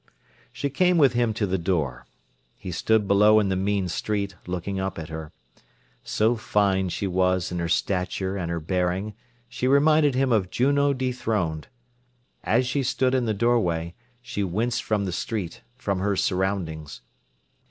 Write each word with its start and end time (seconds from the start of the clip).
She 0.51 0.71
came 0.71 0.97
with 0.97 1.13
him 1.13 1.31
to 1.35 1.45
the 1.45 1.59
door. 1.59 2.07
He 2.57 2.71
stood 2.71 3.07
below 3.07 3.39
in 3.39 3.49
the 3.49 3.55
mean 3.55 3.87
street, 3.87 4.33
looking 4.47 4.79
up 4.79 4.97
at 4.97 5.09
her. 5.09 5.31
So 6.03 6.35
fine 6.35 6.89
she 6.89 7.05
was 7.05 7.51
in 7.51 7.59
her 7.59 7.69
stature 7.69 8.35
and 8.35 8.49
her 8.49 8.59
bearing, 8.59 9.13
she 9.47 9.67
reminded 9.67 10.15
him 10.15 10.31
of 10.31 10.49
Juno 10.49 10.93
dethroned. 10.93 11.67
As 12.43 12.65
she 12.65 12.81
stood 12.81 13.13
in 13.13 13.25
the 13.25 13.35
doorway, 13.35 13.93
she 14.23 14.43
winced 14.43 14.83
from 14.83 15.05
the 15.05 15.11
street, 15.11 15.61
from 15.77 15.99
her 15.99 16.15
surroundings. 16.15 17.01